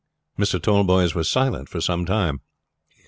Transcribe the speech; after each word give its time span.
Mr. 0.35 0.59
Tallboys 0.59 1.13
was 1.13 1.29
silent 1.29 1.69
for 1.69 1.79
some 1.79 2.07
time. 2.07 2.41